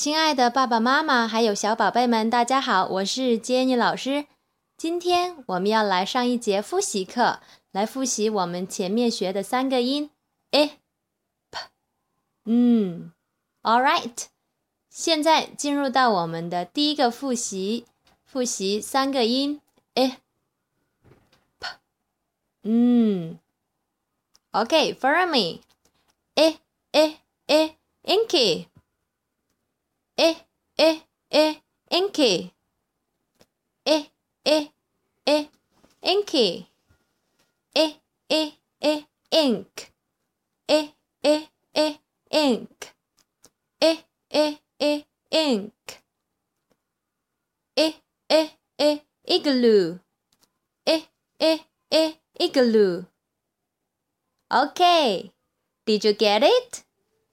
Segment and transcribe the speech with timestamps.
[0.00, 4.24] 亲爱的爸爸妈妈，还有小宝贝们，大家好，我是 Jenny 老师。
[4.78, 7.40] 今天我们要来上一节复习课，
[7.70, 10.08] 来复习我们前面学的三个音
[10.52, 10.70] ，e、
[11.50, 11.60] p、
[12.46, 13.12] 嗯。
[13.60, 14.24] All right，
[14.88, 17.84] 现在进入到我们的第一个复习，
[18.24, 19.60] 复习三个音
[19.92, 20.14] ，e、
[21.58, 21.68] p、
[22.62, 23.38] 嗯。
[24.52, 26.56] OK，follow me，e、
[26.92, 27.16] e、
[27.48, 27.74] e、
[28.04, 28.64] inky。
[30.22, 30.36] え、
[30.76, 32.52] え、え、延期。
[33.86, 34.12] え、
[34.44, 34.70] え、
[35.24, 35.48] え、
[36.02, 36.66] 延期。
[37.74, 38.52] え、え、
[38.82, 39.84] え、インク。
[40.68, 42.00] え、え、え、
[42.32, 42.88] インク。
[43.80, 45.94] え、え、え、インク。
[47.76, 47.94] え、
[48.28, 50.00] え、え、イグルー。
[50.84, 51.02] え、
[51.38, 51.60] え、
[51.90, 54.66] え、イグルー。
[54.68, 55.32] Okay.
[55.86, 56.84] Did you get it?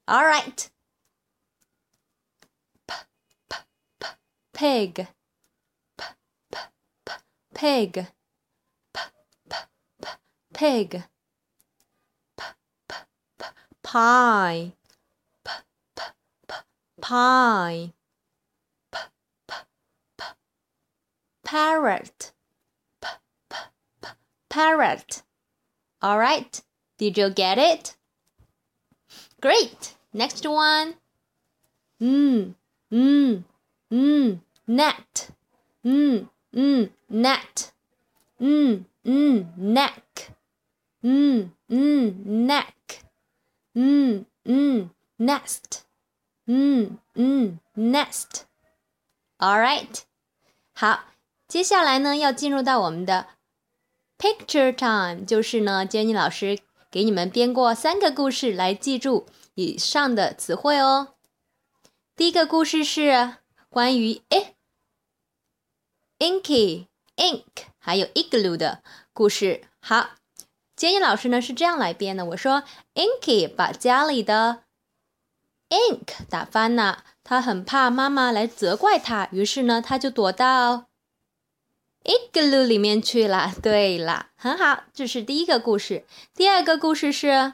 [0.08, 0.72] Alright.
[4.58, 6.04] Pig, p
[6.50, 6.58] p
[7.06, 7.12] p
[7.54, 9.00] pig, p
[9.54, 9.62] p
[10.02, 10.08] p
[10.52, 11.04] pig,
[12.36, 12.44] p
[12.88, 12.96] p
[13.38, 13.46] p
[13.84, 14.74] pie,
[15.46, 15.52] p
[15.86, 16.02] p
[16.48, 16.54] p
[17.00, 17.94] pie,
[18.92, 18.98] p
[19.48, 19.54] p
[20.18, 20.24] p
[21.46, 22.32] parrot,
[23.00, 23.08] p
[23.48, 23.56] p
[24.02, 24.08] p
[24.50, 25.22] parrot.
[26.02, 26.60] All right,
[26.98, 27.96] did you get it?
[29.40, 29.94] Great.
[30.14, 30.96] Next one.
[32.02, 32.56] Mm,
[32.92, 33.44] mm,
[33.94, 35.31] mm net,
[35.83, 37.73] mm, mm, net,
[38.39, 40.35] mm, mm, neck,
[41.03, 43.05] mm, mm, neck,
[43.75, 45.85] mm, mm, nest,
[46.47, 48.45] mm, mm, nest.
[49.39, 50.03] All right，
[50.73, 51.05] 好，
[51.49, 53.29] 接下来呢要进入到我们的
[54.19, 61.15] picture time，就是呢，Jenny 老师给你们编过三个故事来记住以上的词汇哦。
[62.15, 63.37] 第一个故事是
[63.69, 64.55] 关于诶
[66.20, 67.44] Inky、Ink
[67.78, 68.82] 还有 Igloo 的
[69.14, 69.62] 故事。
[69.80, 70.10] 好，
[70.76, 72.26] 建议老师呢是这样来编的。
[72.26, 72.64] 我说
[72.96, 74.64] ，Inky 把家里的
[75.70, 80.88] Ink 打翻了，他很怕妈妈来责怪他，于是呢，他就躲到
[82.04, 83.54] Igloo 里面去了。
[83.62, 86.06] 对了，很好，这是第一个故事。
[86.34, 87.54] 第二个故事是，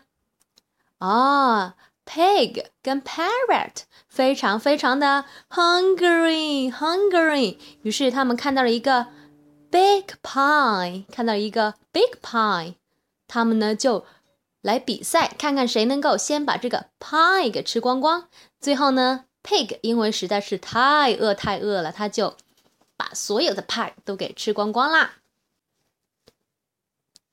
[0.99, 1.73] 哦。
[2.05, 9.07] Pig 跟 Parrot 非常非常的 hungry，hungry，于是他们看到了一个
[9.71, 12.75] big pie，看到一个 big pie，
[13.25, 14.05] 他们呢就
[14.61, 18.29] 来比赛，看看谁能够先把这个 pie 给吃光光。
[18.59, 22.35] 最后呢，Pig 因为实在是太饿太饿了，他就
[22.95, 25.15] 把所有的 pie 都给吃光光啦。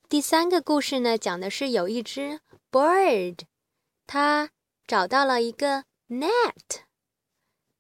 [0.09, 3.41] 第三个故事呢，讲的是有一只 bird，
[4.07, 4.51] 它。
[4.91, 6.81] 找到了一个 net，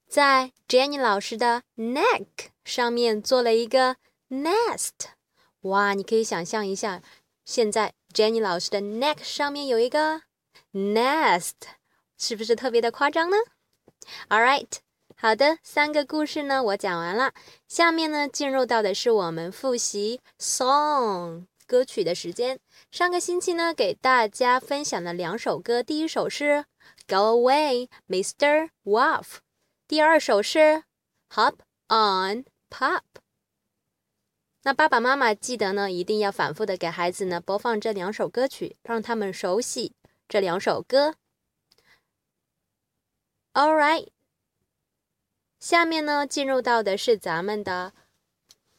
[0.09, 2.28] 在 Jenny 老师的 neck
[2.65, 3.97] 上面做了一个
[4.28, 4.93] nest。
[5.62, 7.03] 哇，你可以想象一下，
[7.44, 10.22] 现在 Jenny 老师的 neck 上面有一个
[10.72, 11.54] nest，
[12.16, 13.37] 是不是特别的夸张呢
[14.28, 14.71] ？All right，
[15.16, 17.34] 好的，三个故事呢我讲完了，
[17.66, 22.60] 下面呢进入到的是我们复习 song 歌曲的时间。
[22.92, 26.66] 上个星期呢给大家分享了两首歌，第一首是。
[27.10, 28.71] Go away, Mr.
[28.84, 29.38] Wolf。
[29.88, 30.84] 第二首是
[31.31, 31.56] Hop
[31.88, 33.03] on Pop。
[34.62, 39.93] 那爸爸妈妈记得呢，一定要反复的给孩子呢播放这两首歌曲，让他们熟悉
[40.28, 41.16] 这两首歌。
[43.54, 44.10] All right，
[45.59, 47.92] 下面呢进入到的是咱们的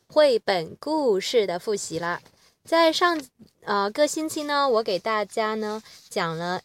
[0.07, 2.21] 绘本故事的复习了。
[2.63, 3.21] 在上
[3.63, 6.61] 呃个星期呢，我给大家呢讲了。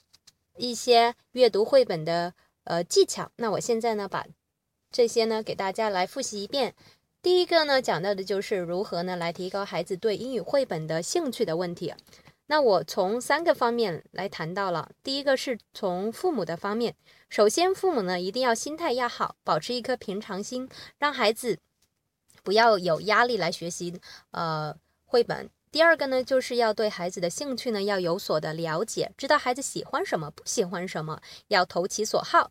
[0.56, 2.34] 一些阅读绘本的
[2.64, 4.26] 呃技巧，那我现在呢把
[4.90, 6.74] 这些呢给大家来复习一遍。
[7.22, 11.92] 第一个呢讲到的就是如何呢来提高孩子对英语绘本的兴趣的问题。
[12.48, 14.88] 那我从三个方面来谈到了。
[15.02, 16.94] 第一个是从父母的方面，
[17.28, 21.58] 首先父母呢一定要心态要好，保持一颗平常心，让孩子
[22.44, 24.00] 不要有压力来学习
[24.30, 25.50] 呃绘本。
[25.72, 32.50] 第二个呢，就是要对孩子的兴趣呢要有所的了解，知道孩子喜欢什么，不喜欢什么，要投其所好。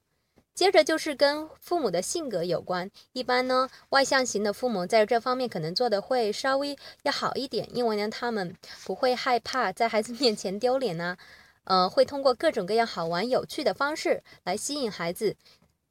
[0.54, 11.18] 接着就是跟父母的性格有关，一般呢，外向型的父母在这方面可能做的会稍微要好一点，因为呢，他们不会害怕在孩子面前丢脸呢，
[11.64, 15.36] 呃，会通过各种各样好玩有趣的方式来吸引孩子。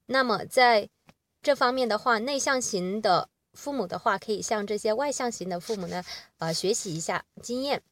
[0.06, 0.88] 那么在
[1.43, 3.29] 这方面的话，内向型的。
[3.55, 6.05] 父母的话，可以向这些外向型的父母呢，
[6.39, 7.83] 呃，学习一下经验。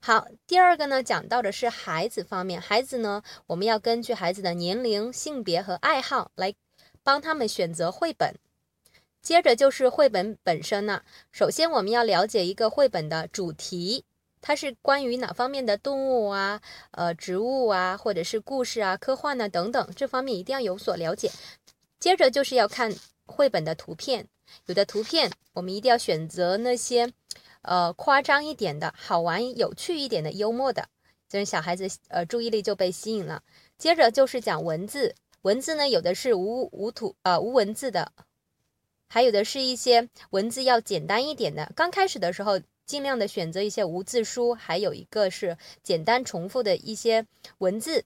[0.00, 6.54] 好，第二个呢，讲到的是孩子方面，孩子呢，我们要根据孩子的年龄、性别和爱好来
[7.02, 8.34] 帮他们选择绘本。
[9.22, 11.02] 接着就是绘本本身呢。
[11.30, 14.04] 首先，我们要了解一个绘本的主题，
[14.40, 16.60] 它是关于哪方面的动物啊、
[16.90, 21.30] 呃植物啊，或者是故事啊、科幻呢等等，这方面一定要有所了解。
[22.00, 22.92] 接着就是要看
[23.24, 24.26] 绘本的图片，
[24.66, 27.12] 有的图片我们一定要选择那些
[27.62, 30.88] 呃夸张一点的、好玩有趣一点的、幽默的，
[31.28, 33.42] 这样小孩子呃注意力就被吸引了。
[33.78, 38.12] 接着就是讲文字，文字呢有的是无无图呃无文字的。
[39.08, 47.26] 还有的是一些文字要简单一点的，刚开始的时候尽量的选择一些无字书，还有一个是简单重复的一些
[47.58, 48.04] 文字，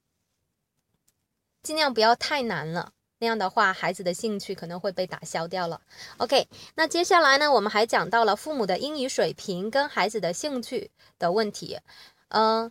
[1.62, 2.92] 尽量不要太难了，
[3.26, 5.80] 这样的话孩子的兴趣可能会被打消掉了。
[6.18, 6.46] OK，
[6.76, 11.80] 那接下来呢，我们还讲到了父母的英语水平跟孩子的兴趣的问题，
[12.28, 12.70] 嗯。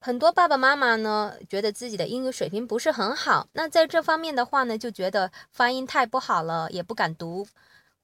[0.00, 7.46] 很多爸爸妈妈呢，觉得自己的英语水平不是很好，那在这方面的话呢，就觉得发音太不好了，也不敢读，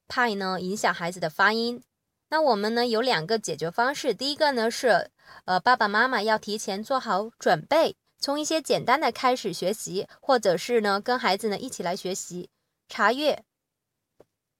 [0.07, 1.83] 怕呢影响孩子的发音。
[2.29, 5.11] 那我们呢有两个解决方式，第一个呢是，
[5.47, 12.51] 呃，爸爸妈妈要提前做好准备，从一些简单的开始学习，或者是呢跟孩子呢一起来学习
[12.89, 13.45] 查阅，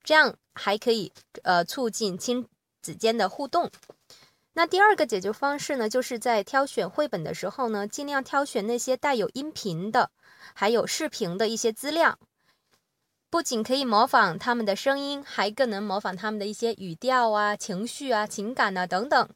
[0.03, 1.13] 这样还可以
[1.43, 2.47] 呃促进亲
[2.81, 3.71] 子间的互动。
[4.55, 10.11] 那第二个解决方式呢，就是在挑选绘本的时候呢，尽量挑选那些带有音频的，
[10.55, 12.19] 还有视频的一些资料，
[13.31, 19.29] 不仅可以模仿他们的声音，还更能模仿他们的一些语调啊、情绪啊、情感啊等等。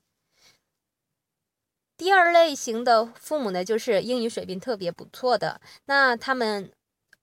[1.97, 6.71] 第二类型的父母呢，就是英语水平特别不错的，那他们。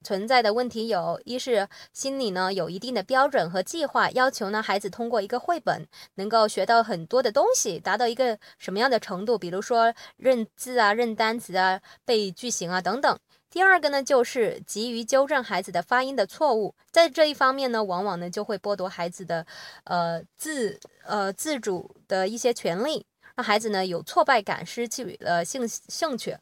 [0.01, 5.86] 存在的问题有一是心里呢有一定的标准和计划，要求呢孩子通过一个绘本
[6.16, 9.38] 能够学到很多的东西，达到一个什么样的程度？
[9.38, 13.19] 比如说认字啊、认单词啊、背句型啊等等。
[13.50, 19.45] 第二个呢就是急于纠正孩子的发音的错误，在这一方面呢，往往呢就会剥夺孩子的
[19.83, 23.06] 呃自呃自主的一些权利，
[23.39, 26.38] 让孩子呢有挫败感，失去了兴兴趣。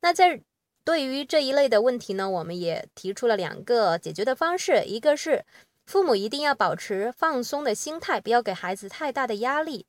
[0.00, 0.38] 那在
[0.84, 5.46] 对于这一类的问题呢，我们也提出了两个解决的方式，一个是
[5.86, 9.86] 父母一定要保持放松的心态，不要给孩子太大的压力；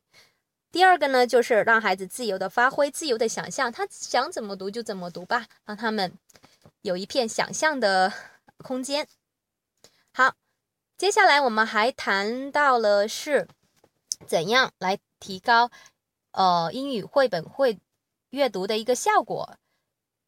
[0.71, 6.13] 第二个呢，就是让孩子自由的发挥，自由的想象，他想怎么读就怎么读吧，让他们
[6.83, 8.13] 有一片想象的
[8.59, 9.05] 空间。
[10.13, 10.35] 好，
[10.97, 13.45] 接下来我们还谈到了是
[14.25, 15.69] 怎样来提高
[16.35, 17.79] 呃英语绘本会
[18.29, 19.57] 阅读的一个效果。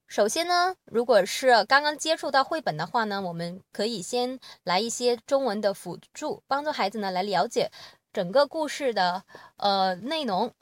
[0.07, 7.69] 首先呢，如果是刚刚接触到绘本的话呢，我们可以先来一些中文的辅助，帮助孩子呢来了解
[8.13, 9.25] 整个故事的
[9.57, 10.54] 呃内容。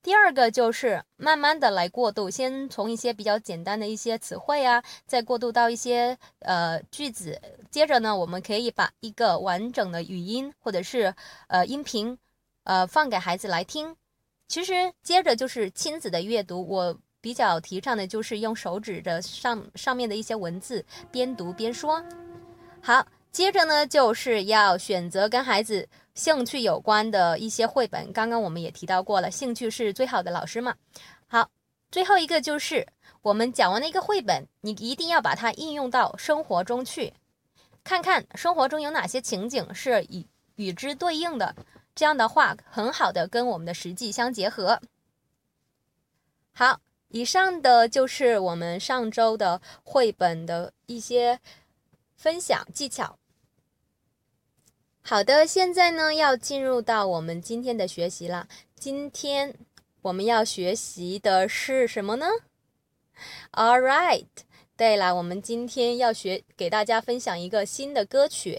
[0.00, 11.12] 第二个就是慢慢的来过渡，先从一些比较简单的一些词汇啊，再过渡到一些呃句子，接着呢，我们可以把一个完整的语音或者是
[11.48, 12.16] 呃音频
[12.62, 13.96] 呃放给孩子来听。
[14.48, 16.98] 其实接着就是亲子的阅读，我。
[17.20, 22.02] 比较提倡的就是用手指着上上面的一些文字边读边说。
[22.80, 28.12] 好，接着呢就是要选择跟孩子兴趣有关的一些绘本。
[28.12, 30.72] 刚刚我们也提到过了，兴趣是最好的老师嘛。
[31.26, 31.50] 好，
[31.90, 32.86] 最后一个就是
[33.20, 37.12] 我们讲完了一个绘本，你一定要把它应用到生活中去，
[37.82, 41.52] 看看生活中有哪些情景是与与之对应的。
[41.98, 44.80] 这样的话，很好的跟我们的实际相结合。
[46.52, 46.80] 好。
[47.10, 51.40] 以上的就是我们上周的绘本的一些
[52.16, 53.18] 分享技巧。
[55.00, 58.46] 好的，现在呢要进入到我们今天的学习了。
[58.74, 59.54] 今天
[60.02, 62.26] 我们要学习的是什么呢
[63.52, 64.26] ？All right，
[64.76, 68.58] 对了，我们今天要学给大家分享一个新的歌曲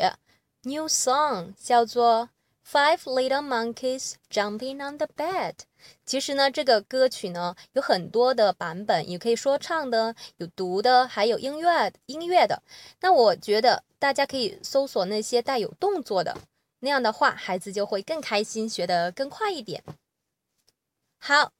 [0.64, 2.24] ，New Song，叫做
[2.72, 5.54] 《Five Little Monkeys Jumping on the Bed》。
[6.06, 12.62] 其实呢，这个歌曲呢有很多的版本，也可以说唱的，有读的，还有音乐音乐的。
[13.02, 16.38] 那我觉得大家可以搜索那些带有动作的，
[16.82, 19.84] 那样的话孩子就会更开心，学得更快一点。
[21.18, 21.52] 好，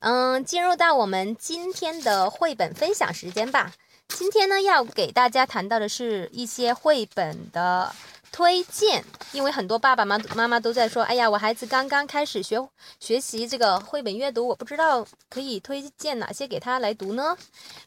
[0.00, 3.72] 嗯，进入到我们今天的绘本分享时间吧。
[4.08, 7.94] 今天呢，要给大家谈到的是一些绘本的。
[8.32, 12.66] 推荐，因为很多爸爸妈妈妈都在说，哎呀，我孩子刚刚开始学
[12.98, 17.36] 学习这个绘本阅读，我不知道可以推荐哪些给他来读呢？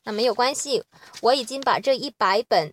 [0.04, 0.84] 那没有关系，
[1.22, 2.72] 我已经把这一百本，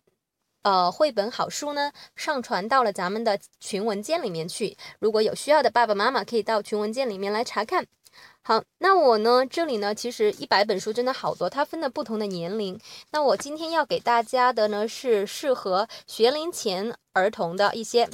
[0.62, 4.76] 呃，绘本好书呢上传到了咱们的群文件里面去。
[4.98, 7.86] 如果有需要的爸爸妈妈，可以到群文件里面来查看。
[8.42, 9.46] 好，那我呢？
[9.46, 12.78] 这里呢，其实一百本书真的好多，它分了不同的年龄。
[13.12, 18.08] 那我今天要给大家的呢，是适合学龄前儿童的一些，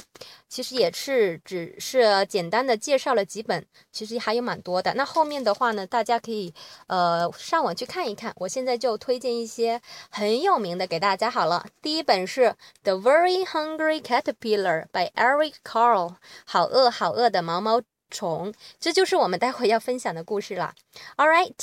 [0.47, 4.93] 其实也是只是简单的介绍了几本，其实还有蛮多的。
[4.95, 6.53] 那后面的话呢，大家可以
[6.87, 8.33] 呃上网去看一看。
[8.37, 11.65] 我现在就推荐一些很有名的给大家好了。
[11.81, 12.41] 第一本是
[12.83, 16.15] 《The Very Hungry Caterpillar》by Eric Carle，
[16.45, 17.81] 好饿好饿的毛毛。
[18.11, 20.73] 虫，这就是我们待会要分享的故事了。
[21.15, 21.53] All right，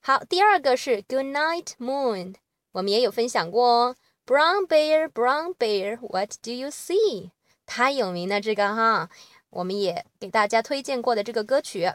[0.00, 2.34] 好，第二个是 Good Night Moon，
[2.72, 3.96] 我们也有分享过哦。
[4.25, 7.31] Brown bear, brown bear, what do you see？
[7.65, 9.09] 太有名了这个哈，
[9.49, 11.91] 我们也给大家推荐过的这个歌曲。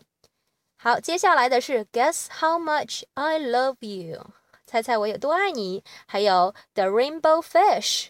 [0.77, 4.27] 好，接下来的是 Guess how much I love you，
[4.67, 5.85] 猜猜我有多爱你。
[6.07, 8.09] 还有 The Rainbow Fish，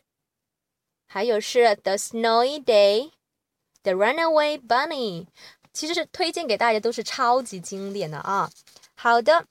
[1.06, 5.26] 还有是 The Snowy Day，The Runaway Bunny。
[5.72, 8.50] 其实是推荐给大家都是超级经典的啊。
[8.94, 9.46] 好的，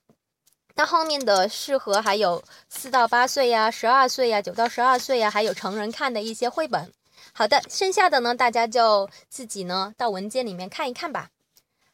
[0.76, 6.92] 那后面的适合还有四到八岁呀、十二岁呀、九到十二岁呀，还有成人看的一些绘本。
[7.32, 11.30] 好的，剩下的呢，大家就自己呢到文件里面看一看吧。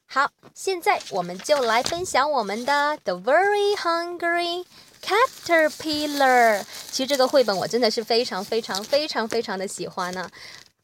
[0.07, 4.67] 好，现在我们就来分享我们的 The Very Hungry
[5.01, 6.65] Caterpillar。
[6.91, 10.29] 其实这个绘本我真的是非常非常非常非常的喜欢呢。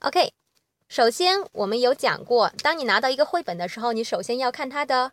[0.01, 0.33] OK。
[0.89, 5.13] 首先，我们有讲过，当你拿到一个绘本的时候，你首先要看它的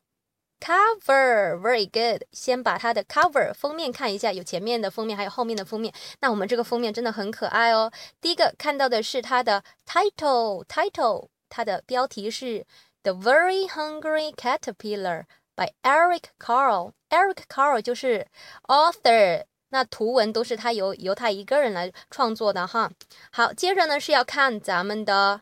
[0.60, 1.58] cover。
[1.60, 5.94] Very good，先把它的 cover 封面看一下，有前面的封面，还有后面的封面。
[6.20, 7.92] 那我们这个封面真的很可爱哦。
[8.22, 12.66] 第一个看到的是它的 title，title，它的标题是
[13.04, 15.24] The Very Hungry Caterpillar
[15.56, 16.92] by Eric Carle。
[17.10, 18.28] Eric Carle 就是
[18.64, 22.92] author，那图文都是他由由他一个人来创作的哈。
[23.32, 25.42] 好，接着呢是要看咱们的。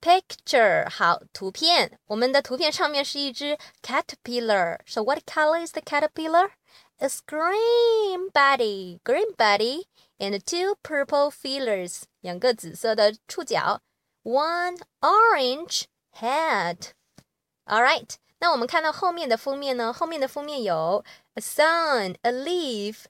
[0.00, 1.98] Picture 好，图片。
[2.06, 6.50] 我们的图片上面是一只 caterpillar。So what color is the caterpillar?
[6.98, 9.86] It's green body, green body,
[10.18, 13.80] and two purple feelers，两个紫色的触角，
[14.22, 19.90] one orange head。All right，那我们看到后面的封面呢？
[19.90, 21.02] 后面的封面有
[21.32, 23.04] a sun, a leaf,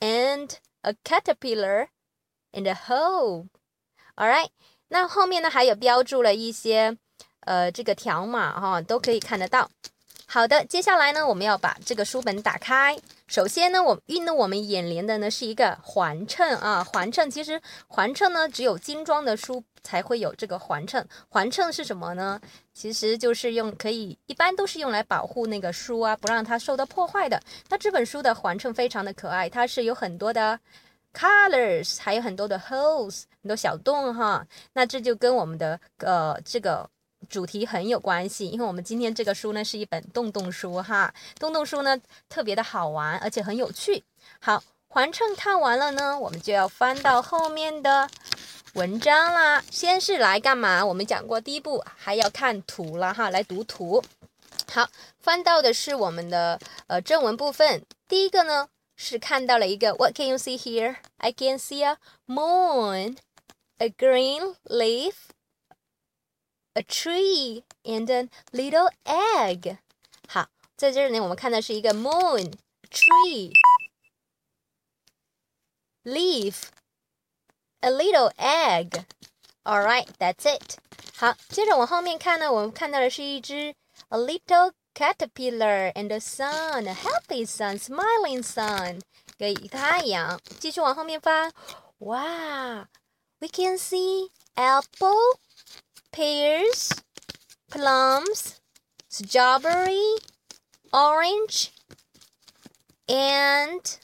[0.00, 1.90] and a caterpillar,
[2.50, 4.50] and a hole。All right。
[4.89, 6.97] 那后面呢，还有标注了一些，
[7.41, 9.69] 呃，这个条码哈，都可以看得到。
[10.27, 12.97] 好的，接下来呢，我们要把这个书本打开。
[13.27, 17.29] 首先呢，我映入我们眼帘的呢是一个环衬啊，环衬。
[17.29, 21.07] 其实环衬呢，只有精装的书才会有这个环衬。
[21.29, 22.41] 环衬是什么呢？
[22.73, 27.39] 其实就是用可以，一般都是用来保护那个书啊，不让它受到破坏的。
[27.69, 30.59] 那这本书的环衬非常的可爱，它是有很多的。
[31.15, 36.89] Colors 还有很多的 holes，很多小洞哈，那这就跟我们的呃这个
[37.29, 44.03] 主题很有关系，因为我们今天这个书呢是一本洞洞书哈，洞洞书呢特别的好玩，而且很有趣。
[44.41, 48.09] 好，环衬看完了呢，我们就要翻到后面的
[48.73, 49.63] 文章啦。
[49.71, 50.85] 先是来干嘛？
[50.85, 54.03] 我们讲过第一步还要看图了哈，来读图。
[54.69, 58.67] 好，翻到的是我们的呃正文部分，第一个呢。
[58.96, 60.96] 是看到了一个，What can you see here?
[61.16, 61.96] I can see a
[62.26, 63.16] moon,
[63.78, 65.30] a green leaf,
[66.74, 69.78] a tree, and a little egg。
[70.28, 72.52] 好，在这里呢，我们看的是一个 moon,
[72.90, 73.52] tree,
[76.04, 76.64] leaf,
[77.80, 79.04] a little egg.
[79.64, 80.78] All right, that's it.
[81.14, 83.74] 好，接着往后面看呢，我们看到的是一只
[84.08, 89.00] a little caterpillar and the sun, a happy sun, smiling sun，
[89.38, 90.40] 给太阳。
[90.58, 91.52] 继续往后面翻，
[91.98, 92.88] 哇，
[93.38, 95.38] we can see apple,
[96.12, 96.90] pears,
[97.70, 98.56] plums,
[99.08, 100.18] strawberry,
[100.92, 101.68] orange,
[103.06, 103.98] and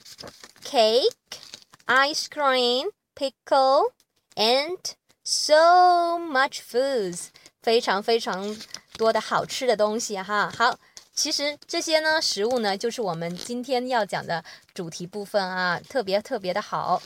[0.62, 1.40] cake,
[1.87, 3.92] ice cream, pickle,
[4.35, 7.28] and so much foods，
[7.62, 8.56] 非常非常
[9.01, 10.77] 多的好吃的东西哈，好，
[11.12, 14.43] 其实这些呢食物呢就是我们今天要讲的
[14.75, 17.01] 主题部分啊，特别特别的好。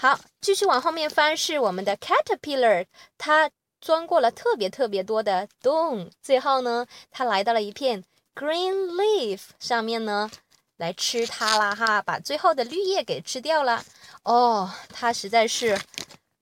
[0.00, 2.86] 好，继续往后面翻是我们的 caterpillar，
[3.18, 8.02] 它钻过了特别特别多的洞，最后呢它来到了一片
[8.34, 10.30] green leaf 上面呢
[10.78, 13.84] 来吃它啦哈，把最后的绿叶给吃掉了。
[14.22, 15.78] 哦，它实在是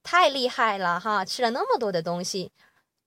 [0.01, 2.53] 太厉害了哈，吃了那么多的东西。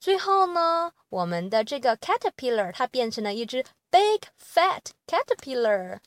[0.07, 5.99] 最后呢，我们的这个 caterpillar 它变成了一只 big fat caterpillar。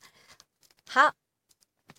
[0.87, 1.15] 好，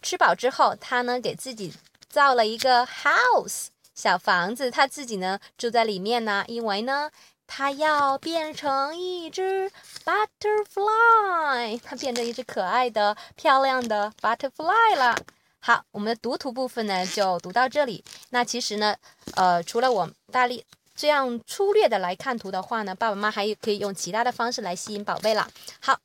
[0.00, 1.74] 吃饱之后，它呢给自己
[2.08, 7.10] 造了一个 house 小房子，它自己呢住在里面呢，因为呢
[7.46, 9.70] 它要变成一只
[10.02, 15.14] butterfly，它变成一只可爱的、漂亮的 butterfly 了。
[15.58, 18.02] 好，我们的读图部分呢就读到这里。
[18.30, 18.96] 那其实呢，
[19.34, 20.64] 呃，除了我大力
[20.99, 25.49] 这样粗略的来看图的话呢，爸爸妈妈还可以用其他的方式来吸引宝贝了。
[25.81, 25.99] 好，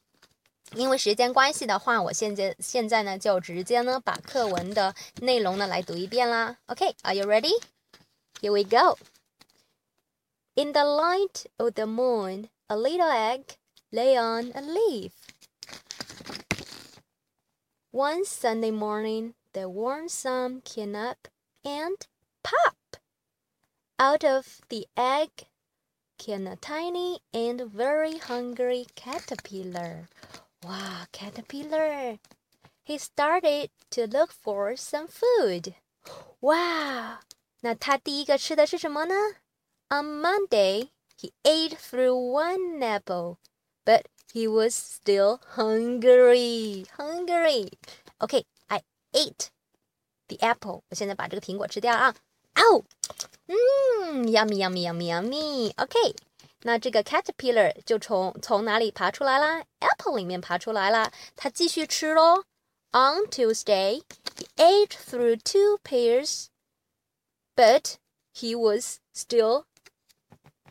[0.74, 6.56] 因为时间关系的话，我现在现在呢就直接呢把课文的内容呢来读一遍啦。
[6.66, 7.52] OK，Are you ready?
[8.40, 8.98] Here we go.
[10.54, 13.44] In the light of the moon, a little egg
[13.90, 15.12] lay on a leaf.
[17.92, 21.28] One Sunday morning, the warm sun came up
[21.64, 21.96] and
[22.42, 22.76] pop!
[23.98, 25.46] Out of the egg
[26.18, 30.08] came a tiny and very hungry caterpillar.
[30.62, 32.18] Wow, caterpillar!
[32.82, 35.74] He started to look for some food.
[36.40, 37.18] Wow!
[37.60, 39.14] 那他第一个吃的是什么呢？
[39.88, 40.88] On Monday,
[41.18, 43.36] he ate through one apple,
[43.84, 46.86] but he was still hungry.
[46.96, 47.70] Hungry.
[48.18, 49.50] Okay, I ate
[50.28, 50.82] the apple.
[50.88, 52.14] 我现在把这个苹果吃掉啊。
[52.54, 52.84] 哦，
[53.46, 56.14] 嗯，yummy yummy yummy yummy。OK，
[56.62, 59.64] 那这个 caterpillar 就从从哪里爬出来啦？
[59.80, 62.44] apple 里面爬出来了，它继续吃喽。
[62.92, 64.02] On Tuesday,
[64.36, 66.48] he ate through two pears
[67.54, 67.98] but
[68.32, 69.64] he was still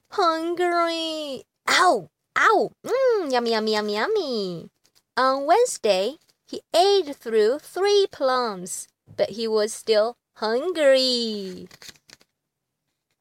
[0.10, 1.46] hungry.
[1.68, 2.10] Ow!
[2.36, 2.72] Ow!
[2.84, 4.70] Mmm, yummy, yummy, yummy, yummy.
[5.16, 11.69] On Wednesday, he ate through three plums, but he was still hungry.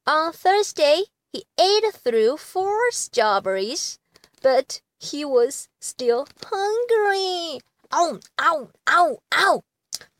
[0.05, 3.99] On Thursday, he ate through four strawberries,
[4.41, 7.61] but he was still hungry.
[7.91, 9.61] Ow, ow, ow, ow.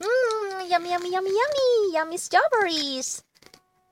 [0.02, 3.24] Mmm, yummy, yummy, yummy, yummy, yummy strawberries.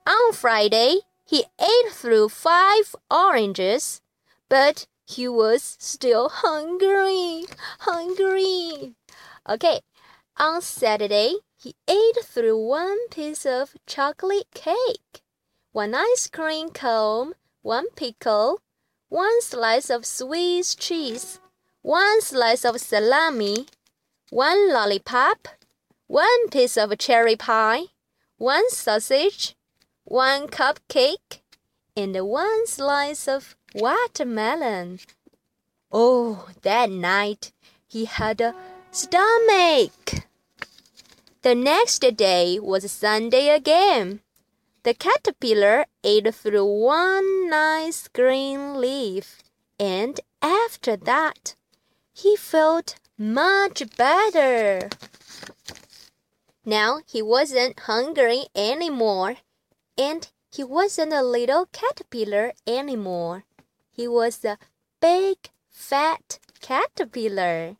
[0.07, 4.01] On Friday, he ate through five oranges,
[4.49, 7.45] but he was still hungry,
[7.79, 8.95] hungry.
[9.47, 9.81] Okay,
[10.37, 15.21] on Saturday, he ate through one piece of chocolate cake,
[15.71, 18.61] one ice cream cone, one pickle,
[19.09, 21.39] one slice of Swiss cheese,
[21.83, 23.67] one slice of salami,
[24.31, 25.47] one lollipop,
[26.07, 27.83] one piece of cherry pie,
[28.37, 29.55] one sausage,
[30.03, 31.41] one cupcake,
[31.95, 34.99] and one slice of watermelon.
[35.91, 37.51] Oh, that night
[37.87, 38.55] he had a
[38.89, 40.30] stomach.
[41.43, 44.21] The next day was Sunday again.
[44.83, 49.41] The caterpillar ate through one nice green leaf,
[49.79, 51.55] and after that,
[52.13, 54.89] he felt much better.
[56.63, 59.37] Now he wasn't hungry anymore
[59.97, 63.45] and he wasn't a little caterpillar anymore.
[63.91, 64.59] He was a
[64.99, 65.37] big,
[65.69, 67.77] fat caterpillar.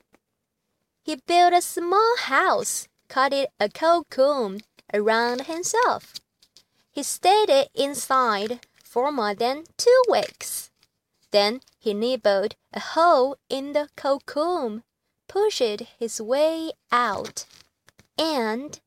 [1.03, 4.60] He built a small house, called it a cocoon,
[4.92, 6.14] around himself.
[6.92, 10.70] He stayed inside for more than two weeks.
[11.30, 14.82] Then he nibbled a hole in the cocoon,
[15.28, 17.46] pushed his way out,
[18.18, 18.80] and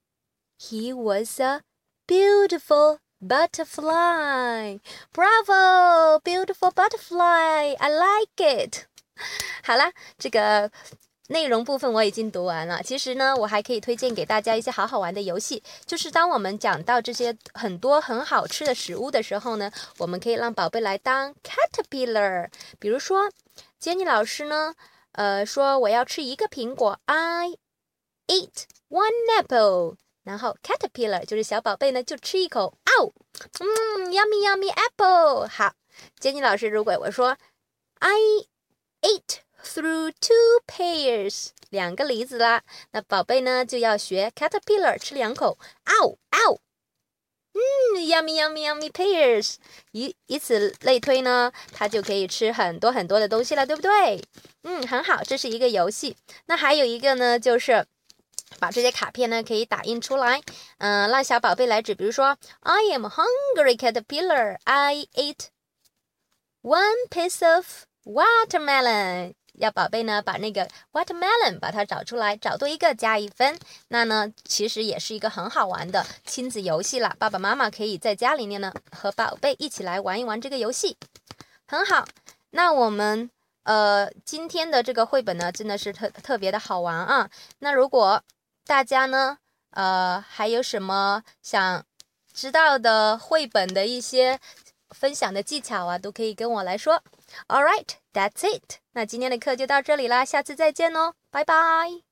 [0.58, 1.62] he was a
[2.08, 4.78] beautiful Butterfly,
[5.12, 8.88] bravo, beautiful butterfly, I like it.
[9.62, 10.72] 好啦，这个
[11.29, 12.83] 内容部分我已经读完了。
[12.83, 15.63] 其实呢，我还可以推荐给大家一些好好玩的游戏。
[15.87, 22.49] 就是当我们讲到这些很多很好吃的食物的时候呢，我们可以让宝贝来当 caterpillar。
[22.79, 23.31] 比如说
[23.81, 24.75] ，Jenny 老师呢，
[25.13, 27.57] 呃，说我要吃一个苹果，I
[28.27, 29.97] eat one apple。
[30.25, 33.13] 然后 caterpillar 就是小宝贝呢，就吃一口，哦，
[33.61, 35.49] 嗯，yummy yummy apple。
[35.49, 35.75] 好，
[36.19, 37.37] 杰尼老师，如果我说
[37.99, 38.17] I
[39.03, 46.61] eat through two pears，两个梨子啦，那宝贝呢就要学 caterpillar 吃两口，哦哦，
[47.55, 47.61] 嗯
[48.01, 49.57] ，yummy yummy yummy pears。
[49.93, 54.23] 以以此类推呢，它就可以吃很多很多的东西了，对不对？
[54.63, 56.17] 嗯，很好，这是一个游戏。
[56.47, 57.87] 那还有一个呢，就是。
[58.61, 60.41] 把这些卡片呢可以打印出来，
[60.79, 64.59] 嗯，让小宝贝来指，比如说，I am hungry caterpillar.
[64.63, 65.49] I ate
[66.63, 69.35] one piece of watermelon.
[69.55, 73.59] 要宝贝呢把那个 watermelon 把它找出来，找对一个加一分。
[73.89, 77.15] 那呢其实也是一个很好玩的亲子游戏啦。
[77.19, 80.97] 爸爸妈妈可以在家里面呢和宝贝一起来玩一玩这个游戏，
[81.67, 82.05] 很好。
[82.51, 83.31] 那我们
[83.65, 87.31] 呃今天的这个绘本呢真的是特特别的好玩啊。
[87.59, 88.23] 那如果
[88.67, 89.39] 大家呢，
[89.71, 91.85] 呃，还有什么想
[92.33, 94.41] 知道的绘本的一些
[94.91, 97.03] 分享的技巧啊，都可以跟我来说。
[97.49, 98.79] All right, that's it。
[98.93, 102.04] 那今天的课就到这里啦，下次再见哦，拜拜。